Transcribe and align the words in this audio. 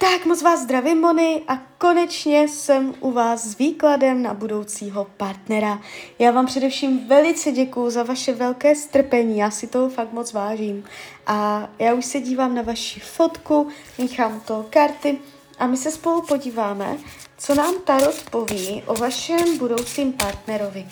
Tak 0.00 0.24
moc 0.24 0.42
vás 0.42 0.60
zdravím, 0.60 1.00
Mony, 1.00 1.42
a 1.48 1.56
konečně 1.78 2.48
jsem 2.48 2.94
u 3.00 3.12
vás 3.12 3.46
s 3.46 3.58
výkladem 3.58 4.22
na 4.22 4.34
budoucího 4.34 5.06
partnera. 5.16 5.80
Já 6.18 6.30
vám 6.30 6.46
především 6.46 7.08
velice 7.08 7.52
děkuju 7.52 7.90
za 7.90 8.02
vaše 8.02 8.32
velké 8.32 8.74
strpení, 8.74 9.38
já 9.38 9.50
si 9.50 9.66
toho 9.66 9.88
fakt 9.88 10.12
moc 10.12 10.32
vážím. 10.32 10.84
A 11.26 11.68
já 11.78 11.94
už 11.94 12.04
se 12.04 12.20
dívám 12.20 12.54
na 12.54 12.62
vaši 12.62 13.00
fotku, 13.00 13.68
míchám 13.98 14.40
to 14.40 14.66
karty 14.70 15.18
a 15.58 15.66
my 15.66 15.76
se 15.76 15.90
spolu 15.90 16.22
podíváme, 16.22 16.98
co 17.38 17.54
nám 17.54 17.74
Tarot 17.84 18.30
poví 18.30 18.82
o 18.86 18.94
vašem 18.94 19.58
budoucím 19.58 20.12
partnerovi. 20.12 20.86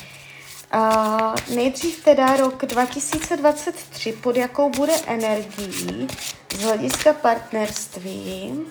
A 0.73 1.35
nejdřív 1.55 2.05
teda 2.05 2.37
rok 2.37 2.67
2023, 2.67 4.13
pod 4.13 4.37
jakou 4.37 4.71
bude 4.71 4.93
energií 5.07 6.09
z 6.59 6.63
hlediska 6.63 7.13
partnerství. 7.13 8.67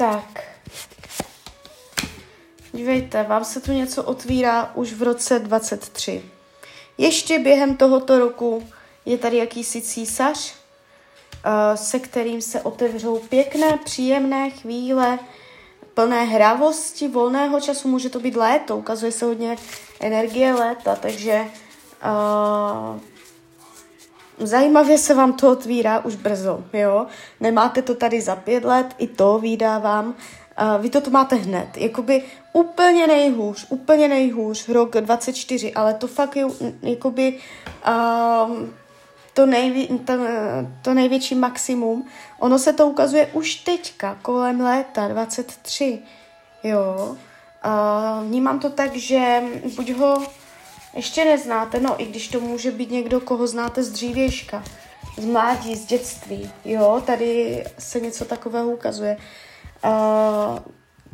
Tak. 0.00 0.42
Dívejte, 2.72 3.22
vám 3.22 3.44
se 3.44 3.60
tu 3.60 3.72
něco 3.72 4.04
otvírá 4.04 4.72
už 4.74 4.92
v 4.92 5.02
roce 5.02 5.38
23. 5.38 6.22
Ještě 6.98 7.38
během 7.38 7.76
tohoto 7.76 8.18
roku 8.18 8.68
je 9.06 9.18
tady 9.18 9.36
jakýsi 9.36 9.82
císař, 9.82 10.54
eh, 11.44 11.76
se 11.76 11.98
kterým 11.98 12.42
se 12.42 12.60
otevřou 12.60 13.18
pěkné, 13.18 13.78
příjemné 13.84 14.50
chvíle, 14.50 15.18
plné 15.94 16.24
hravosti, 16.24 17.08
volného 17.08 17.60
času, 17.60 17.88
může 17.88 18.10
to 18.10 18.20
být 18.20 18.36
léto, 18.36 18.76
ukazuje 18.76 19.12
se 19.12 19.24
hodně 19.24 19.56
energie 20.00 20.54
léta, 20.54 20.96
takže 20.96 21.44
uh, 21.44 23.00
zajímavě 24.40 24.98
se 24.98 25.14
vám 25.14 25.32
to 25.32 25.52
otvírá 25.52 26.04
už 26.04 26.16
brzo, 26.16 26.64
jo. 26.72 27.06
Nemáte 27.40 27.82
to 27.82 27.94
tady 27.94 28.20
za 28.20 28.36
pět 28.36 28.64
let, 28.64 28.86
i 28.98 29.06
to 29.06 29.38
vydávám. 29.38 30.06
Uh, 30.06 30.82
vy 30.82 30.90
to 30.90 31.00
tu 31.00 31.10
máte 31.10 31.36
hned. 31.36 31.68
Jakoby 31.76 32.22
úplně 32.52 33.06
nejhůř, 33.06 33.66
úplně 33.68 34.08
nejhůř, 34.08 34.68
rok 34.68 34.90
24, 34.90 35.72
ale 35.72 35.94
to 35.94 36.06
fakt 36.06 36.36
je 36.36 36.46
jakoby 36.82 37.38
um, 38.48 38.74
to, 39.34 39.46
nejvě, 39.46 39.86
to, 39.86 40.12
to 40.82 40.94
největší 40.94 41.34
maximum. 41.34 42.04
Ono 42.38 42.58
se 42.58 42.72
to 42.72 42.86
ukazuje 42.86 43.26
už 43.26 43.54
teďka, 43.54 44.18
kolem 44.22 44.60
léta 44.60 45.08
23, 45.08 45.98
jo. 46.62 47.16
Uh, 47.66 48.26
vnímám 48.26 48.58
to 48.58 48.70
tak, 48.70 48.96
že 48.96 49.42
buď 49.76 49.92
ho 49.92 50.22
ještě 50.94 51.24
neznáte, 51.24 51.80
no 51.80 52.02
i 52.02 52.06
když 52.06 52.28
to 52.28 52.40
může 52.40 52.70
být 52.70 52.90
někdo, 52.90 53.20
koho 53.20 53.46
znáte 53.46 53.82
z 53.82 53.90
dřívějška, 53.90 54.64
z 55.18 55.24
mládí, 55.24 55.76
z 55.76 55.84
dětství, 55.86 56.50
jo, 56.64 57.02
tady 57.06 57.64
se 57.78 58.00
něco 58.00 58.24
takového 58.24 58.70
ukazuje. 58.70 59.16
Uh, 59.84 60.58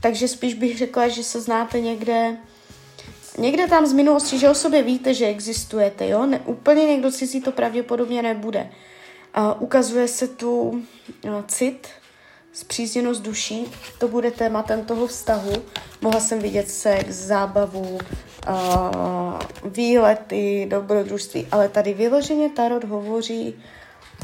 takže 0.01 0.29
spíš 0.29 0.55
bych 0.55 0.79
řekla, 0.79 1.09
že 1.09 1.23
se 1.23 1.41
znáte 1.41 1.81
někde, 1.81 2.37
někde 3.39 3.67
tam 3.67 3.87
z 3.87 3.93
minulosti, 3.93 4.39
že 4.39 4.51
o 4.51 4.55
sobě 4.55 4.83
víte, 4.83 5.15
že 5.15 5.27
existujete, 5.27 6.09
jo, 6.09 6.27
ne, 6.27 6.41
úplně 6.45 6.87
někdo 6.87 7.13
cizí 7.13 7.41
to 7.41 7.53
pravděpodobně 7.53 8.23
nebude. 8.23 8.71
Uh, 9.39 9.63
ukazuje 9.63 10.09
se 10.09 10.29
tu 10.29 10.61
uh, 10.61 10.83
cit, 11.49 11.89
zpřízněnost 12.53 13.23
duší, 13.23 13.67
to 13.99 14.09
bude 14.09 14.31
tématem 14.31 14.85
toho 14.85 15.07
vztahu. 15.07 15.53
Mohla 16.01 16.21
jsem 16.21 16.39
vidět 16.39 16.71
sex, 16.71 17.09
zábavu, 17.09 17.99
uh, 18.49 19.39
výlety, 19.73 20.67
dobrodružství, 20.71 21.47
ale 21.53 21.69
tady 21.69 21.95
vyloženě 21.95 22.51
Tarot 22.51 22.85
hovoří 22.85 23.55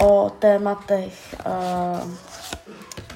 o 0.00 0.30
tématech 0.38 1.34
uh, 1.46 2.10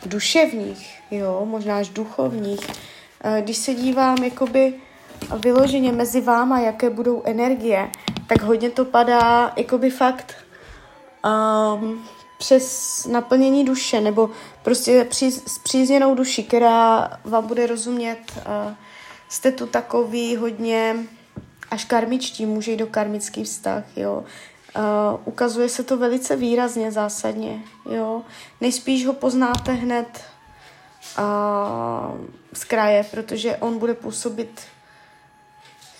duševních, 0.06 1.02
jo, 1.10 1.42
možná 1.44 1.76
až 1.76 1.88
duchovních. 1.88 2.60
Uh, 2.60 3.38
když 3.40 3.56
se 3.56 3.74
dívám 3.74 4.24
jakoby 4.24 4.74
vyloženě 5.44 5.92
mezi 5.92 6.20
váma, 6.20 6.60
jaké 6.60 6.90
budou 6.90 7.22
energie, 7.24 7.90
tak 8.26 8.42
hodně 8.42 8.70
to 8.70 8.84
padá 8.84 9.52
jakoby 9.56 9.90
fakt 9.90 10.34
um, 11.26 12.04
přes 12.38 13.06
naplnění 13.06 13.64
duše, 13.64 14.00
nebo 14.00 14.30
prostě 14.62 15.04
při, 15.04 15.30
s 15.30 15.58
přízněnou 15.58 16.14
duší, 16.14 16.44
která 16.44 17.10
vám 17.24 17.46
bude 17.46 17.66
rozumět. 17.66 18.18
Uh, 18.36 18.74
jste 19.28 19.52
tu 19.52 19.66
takový 19.66 20.36
hodně 20.36 20.96
až 21.70 21.84
karmičtí, 21.84 22.46
může 22.46 22.70
jít 22.70 22.76
do 22.76 22.86
karmický 22.86 23.44
vztah, 23.44 23.84
jo. 23.96 24.24
Uh, 24.76 25.20
ukazuje 25.24 25.68
se 25.68 25.82
to 25.82 25.96
velice 25.96 26.36
výrazně, 26.36 26.92
zásadně, 26.92 27.62
jo. 27.90 28.22
Nejspíš 28.60 29.06
ho 29.06 29.12
poznáte 29.12 29.72
hned 29.72 30.24
uh, 31.18 32.26
z 32.52 32.64
kraje, 32.64 33.04
protože 33.10 33.56
on 33.56 33.78
bude 33.78 33.94
působit 33.94 34.60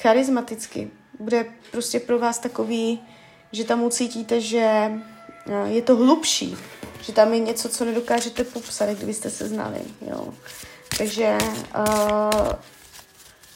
charismaticky. 0.01 0.91
Bude 1.19 1.47
prostě 1.71 2.01
pro 2.01 2.19
vás 2.19 2.39
takový, 2.39 3.01
že 3.53 3.65
tam 3.65 3.83
ucítíte, 3.83 4.41
že 4.41 4.93
uh, 5.47 5.67
je 5.67 5.83
to 5.83 5.97
hlubší, 5.97 6.57
že 7.03 7.13
tam 7.13 7.33
je 7.33 7.39
něco, 7.39 7.69
co 7.69 7.85
nedokážete 7.85 8.45
popsat, 8.45 8.89
kdybyste 8.89 9.31
se 9.31 9.49
znali, 9.49 9.81
jo. 10.11 10.35
Takže 10.99 11.39
uh, 11.79 12.53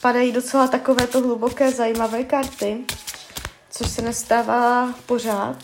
padají 0.01 0.31
docela 0.31 0.67
takovéto 0.67 1.21
hluboké, 1.21 1.71
zajímavé 1.71 2.23
karty, 2.23 2.77
což 3.69 3.89
se 3.89 4.01
nestává 4.01 4.93
pořád. 5.05 5.57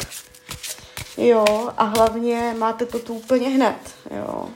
Jo, 1.18 1.70
a 1.78 1.84
hlavně 1.84 2.56
máte 2.58 2.86
to 2.86 3.00
tu 3.00 3.14
úplně 3.14 3.50
hned, 3.50 3.78
jo. 4.18 4.50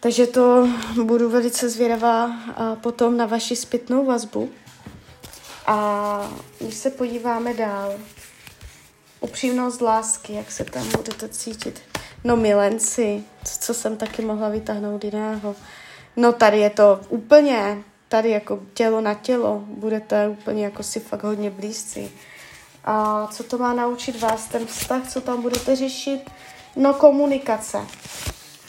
Takže 0.00 0.26
to 0.26 0.68
budu 1.02 1.30
velice 1.30 1.68
zvědavá 1.68 2.30
potom 2.74 3.16
na 3.16 3.26
vaši 3.26 3.56
zpětnou 3.56 4.06
vazbu. 4.06 4.50
A 5.66 6.30
když 6.58 6.74
se 6.74 6.90
podíváme 6.90 7.54
dál, 7.54 7.94
upřímnost 9.20 9.80
lásky, 9.80 10.32
jak 10.32 10.50
se 10.50 10.64
tam 10.64 10.88
budete 10.96 11.28
cítit. 11.28 11.80
No 12.24 12.36
milenci, 12.36 13.24
co 13.60 13.74
jsem 13.74 13.96
taky 13.96 14.22
mohla 14.22 14.48
vytáhnout 14.48 15.04
jiného. 15.04 15.56
No 16.16 16.32
tady 16.32 16.58
je 16.58 16.70
to 16.70 17.00
úplně 17.08 17.82
tady 18.10 18.30
jako 18.30 18.60
tělo 18.74 19.00
na 19.00 19.14
tělo, 19.14 19.64
budete 19.66 20.28
úplně 20.28 20.64
jako 20.64 20.82
si 20.82 21.00
fakt 21.00 21.22
hodně 21.22 21.50
blízcí. 21.50 22.10
A 22.84 23.26
co 23.26 23.42
to 23.42 23.58
má 23.58 23.72
naučit 23.72 24.20
vás, 24.20 24.46
ten 24.46 24.66
vztah, 24.66 25.08
co 25.08 25.20
tam 25.20 25.42
budete 25.42 25.76
řešit? 25.76 26.20
No 26.76 26.94
komunikace, 26.94 27.78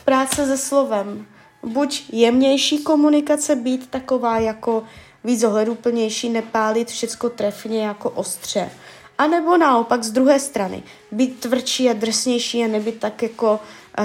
práce 0.06 0.46
se 0.46 0.58
slovem, 0.58 1.26
buď 1.64 2.04
jemnější 2.10 2.84
komunikace, 2.84 3.56
být 3.56 3.90
taková 3.90 4.40
jako 4.40 4.84
víc 5.24 5.44
ohleduplnější, 5.44 6.30
nepálit 6.30 6.88
všecko 6.88 7.30
trefně 7.30 7.86
jako 7.86 8.10
ostře. 8.10 8.70
A 9.18 9.28
nebo 9.28 9.58
naopak 9.58 10.04
z 10.04 10.12
druhé 10.12 10.40
strany, 10.40 10.84
být 11.12 11.40
tvrdší 11.40 11.90
a 11.90 11.94
drsnější 11.94 12.64
a 12.64 12.68
nebyt 12.68 13.00
tak 13.00 13.24
jako 13.24 13.54
uh, 13.54 13.60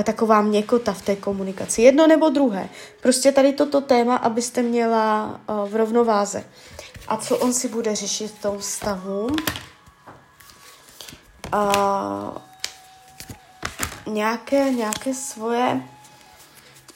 taková 0.05 0.43
měkota 0.43 0.93
v 0.93 1.03
té 1.03 1.17
komunikaci. 1.17 1.83
Jedno 1.83 2.07
nebo 2.07 2.29
druhé. 2.29 2.69
Prostě 3.03 3.33
tady 3.33 3.53
toto 3.53 3.81
téma, 3.81 4.17
abyste 4.17 4.63
měla 4.63 5.41
uh, 5.49 5.69
v 5.69 5.77
rovnováze. 5.77 6.45
A 7.09 7.17
co 7.17 7.39
on 7.39 7.53
si 7.53 7.69
bude 7.69 7.95
řešit 7.97 8.31
v 8.31 8.43
tom 8.43 8.59
vztahu? 8.59 9.27
Uh, 11.55 12.37
nějaké, 14.07 14.71
nějaké 14.71 15.15
svoje 15.15 15.83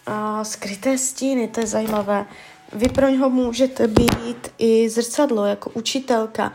uh, 0.09 0.43
skryté 0.43 0.99
stíny, 0.99 1.49
to 1.49 1.61
je 1.61 1.67
zajímavé. 1.67 2.26
Vy 2.73 2.88
pro 2.88 3.09
něho 3.09 3.31
můžete 3.31 3.88
být 3.88 4.53
i 4.59 4.88
zrcadlo, 4.88 5.44
jako 5.44 5.70
učitelka, 5.70 6.53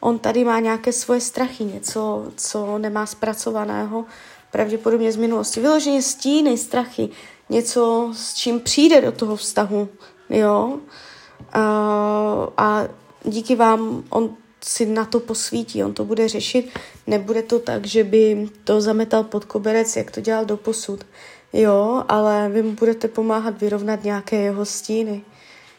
on 0.00 0.18
tady 0.18 0.44
má 0.44 0.60
nějaké 0.60 0.92
svoje 0.92 1.20
strachy, 1.20 1.64
něco, 1.64 2.32
co 2.36 2.78
nemá 2.78 3.06
zpracovaného, 3.06 4.04
pravděpodobně 4.50 5.12
z 5.12 5.16
minulosti. 5.16 5.60
Vyloženě 5.60 6.02
stíny, 6.02 6.58
strachy, 6.58 7.08
něco, 7.48 8.12
s 8.14 8.34
čím 8.34 8.60
přijde 8.60 9.00
do 9.00 9.12
toho 9.12 9.36
vztahu, 9.36 9.88
jo. 10.30 10.78
A, 11.52 11.62
a 12.56 12.88
díky 13.24 13.56
vám 13.56 14.04
on 14.10 14.36
si 14.64 14.86
na 14.86 15.04
to 15.04 15.20
posvítí, 15.20 15.84
on 15.84 15.94
to 15.94 16.04
bude 16.04 16.28
řešit. 16.28 16.78
Nebude 17.06 17.42
to 17.42 17.58
tak, 17.58 17.86
že 17.86 18.04
by 18.04 18.48
to 18.64 18.80
zametal 18.80 19.24
pod 19.24 19.44
koberec, 19.44 19.96
jak 19.96 20.10
to 20.10 20.20
dělal 20.20 20.44
do 20.44 20.56
posud. 20.56 21.06
Jo, 21.52 22.04
ale 22.08 22.48
vy 22.48 22.62
mu 22.62 22.72
budete 22.72 23.08
pomáhat 23.08 23.60
vyrovnat 23.60 24.04
nějaké 24.04 24.36
jeho 24.36 24.64
stíny. 24.64 25.22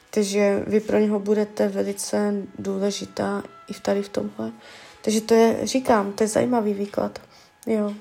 Takže 0.09 0.63
vy 0.67 0.79
pro 0.79 0.97
něho 0.97 1.19
budete 1.19 1.67
velice 1.67 2.33
důležitá 2.59 3.43
i 3.67 3.73
tady 3.81 4.01
v 4.01 4.09
tomhle. 4.09 4.51
Takže 5.01 5.21
to 5.21 5.33
je, 5.33 5.59
říkám, 5.63 6.11
to 6.11 6.23
je 6.23 6.27
zajímavý 6.27 6.73
výklad. 6.73 7.19
Jo. 7.69 7.93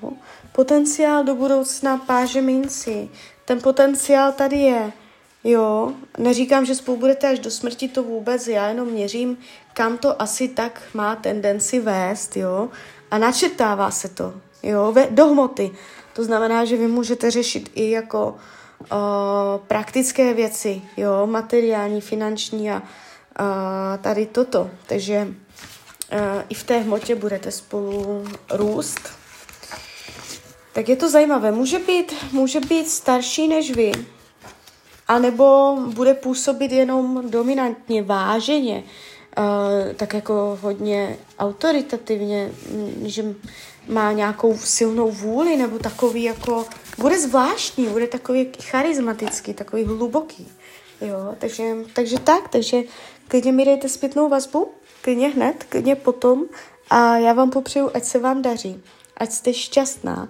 Potenciál 0.51 1.23
do 1.23 1.35
budoucna 1.35 1.97
páže 1.97 2.41
minci. 2.41 3.09
Ten 3.45 3.61
potenciál 3.61 4.31
tady 4.31 4.57
je. 4.57 4.91
Jo, 5.43 5.93
neříkám, 6.17 6.65
že 6.65 6.75
spolu 6.75 6.97
budete 6.97 7.27
až 7.27 7.39
do 7.39 7.51
smrti, 7.51 7.87
to 7.87 8.03
vůbec, 8.03 8.47
já 8.47 8.67
jenom 8.67 8.87
měřím, 8.87 9.37
kam 9.73 9.97
to 9.97 10.21
asi 10.21 10.47
tak 10.47 10.81
má 10.93 11.15
tendenci 11.15 11.79
vést, 11.79 12.37
jo, 12.37 12.69
a 13.11 13.17
načetává 13.17 13.91
se 13.91 14.09
to, 14.09 14.33
jo, 14.63 14.91
ve, 14.91 15.07
do 15.09 15.25
hmoty. 15.25 15.71
To 16.13 16.23
znamená, 16.23 16.65
že 16.65 16.77
vy 16.77 16.87
můžete 16.87 17.31
řešit 17.31 17.71
i 17.75 17.91
jako 17.91 18.35
uh, 18.79 18.87
praktické 19.67 20.33
věci, 20.33 20.81
jo, 20.97 21.27
materiální, 21.27 22.01
finanční 22.01 22.71
a 22.71 22.81
uh, 22.81 24.01
tady 24.01 24.25
toto. 24.25 24.69
Takže 24.85 25.27
uh, 25.27 26.17
i 26.49 26.53
v 26.53 26.63
té 26.63 26.77
hmotě 26.77 27.15
budete 27.15 27.51
spolu 27.51 28.25
růst. 28.51 29.18
Tak 30.79 30.89
je 30.89 30.95
to 30.95 31.09
zajímavé. 31.09 31.51
Může 31.51 31.79
být, 31.79 32.13
může 32.31 32.59
být 32.59 32.89
starší 32.89 33.47
než 33.47 33.71
vy, 33.71 33.91
anebo 35.07 35.77
bude 35.93 36.13
působit 36.13 36.71
jenom 36.71 37.29
dominantně, 37.29 38.03
váženě, 38.03 38.83
uh, 39.37 39.93
tak 39.93 40.13
jako 40.13 40.59
hodně 40.61 41.17
autoritativně, 41.39 42.51
že 43.05 43.35
má 43.87 44.11
nějakou 44.11 44.57
silnou 44.57 45.11
vůli, 45.11 45.57
nebo 45.57 45.79
takový 45.79 46.23
jako, 46.23 46.65
bude 46.97 47.19
zvláštní, 47.19 47.85
bude 47.85 48.07
takový 48.07 48.47
charismatický, 48.61 49.53
takový 49.53 49.83
hluboký. 49.83 50.47
Jo, 51.01 51.35
takže, 51.39 51.75
takže 51.93 52.19
tak, 52.19 52.47
takže 52.47 52.81
klidně 53.27 53.51
mi 53.51 53.65
dejte 53.65 53.89
zpětnou 53.89 54.29
vazbu, 54.29 54.71
klidně 55.01 55.27
hned, 55.27 55.63
klidně 55.69 55.95
potom 55.95 56.45
a 56.89 57.17
já 57.17 57.33
vám 57.33 57.49
popřeju, 57.49 57.91
ať 57.93 58.03
se 58.03 58.19
vám 58.19 58.41
daří, 58.41 58.83
ať 59.17 59.31
jste 59.31 59.53
šťastná 59.53 60.29